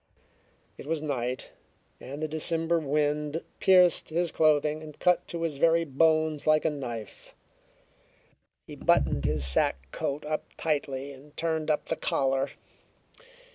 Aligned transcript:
It 0.79 0.87
was 0.87 1.03
night, 1.03 1.51
and 1.99 2.23
the 2.23 2.27
December 2.27 2.79
wind 2.79 3.43
pierced 3.59 4.09
his 4.09 4.31
clothing 4.31 4.81
and 4.81 4.97
cut 4.99 5.27
to 5.27 5.43
his 5.43 5.57
very 5.57 5.85
bones 5.85 6.47
like 6.47 6.65
a 6.65 6.71
knife. 6.71 7.35
He 8.65 8.73
buttoned 8.75 9.25
his 9.25 9.45
sack 9.45 9.91
coat 9.91 10.25
up 10.25 10.45
tightly 10.57 11.11
and 11.11 11.37
turned 11.37 11.69
up 11.69 11.85
the 11.85 11.95
collar. 11.95 12.49